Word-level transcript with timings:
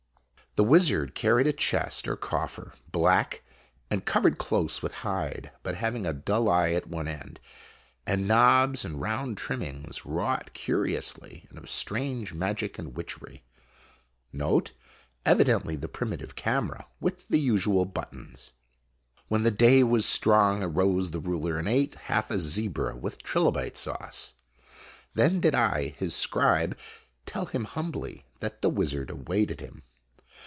The 0.57 0.65
wizard 0.65 1.15
carried 1.15 1.47
a 1.47 1.53
chest 1.53 2.09
or 2.09 2.17
coffer, 2.17 2.73
black, 2.91 3.41
and 3.89 4.03
covered 4.03 4.37
close 4.37 4.81
with 4.81 4.95
hide, 4.95 5.51
but 5.63 5.75
having 5.75 6.05
a 6.05 6.11
dull 6.11 6.49
eye 6.49 6.71
at 6.73 6.89
one 6.89 7.07
end, 7.07 7.39
and 8.05 8.27
knobs 8.27 8.83
and 8.83 8.99
round 8.99 9.37
trimmings, 9.37 10.05
wrought 10.05 10.51
curiously 10.53 11.45
and 11.47 11.57
of 11.57 11.69
strange 11.69 12.33
magic 12.33 12.77
and 12.77 12.97
witchery. 12.97 13.45
[NOTE: 14.33 14.73
Evidently 15.25 15.77
the 15.77 15.87
primitive 15.87 16.35
camera, 16.35 16.85
with 16.99 17.29
the 17.29 17.39
usual 17.39 17.85
buttons.] 17.85 18.51
When 19.29 19.43
the 19.43 19.51
day 19.51 19.83
was 19.83 20.05
strong, 20.05 20.61
arose 20.63 21.11
the 21.11 21.21
ruler, 21.21 21.59
and 21.59 21.69
ate 21.69 21.95
half 21.95 22.29
a 22.29 22.37
zebra 22.37 22.97
with 22.97 23.23
trilobite 23.23 23.77
sauce. 23.77 24.33
Then 25.13 25.39
did 25.39 25.55
I, 25.55 25.95
his 25.97 26.13
scribe, 26.13 26.77
tell 27.25 27.45
him 27.45 27.63
humbly 27.63 28.25
that 28.41 28.61
the 28.61 28.69
wizard 28.69 29.09
awaited 29.09 29.61
him. 29.61 29.83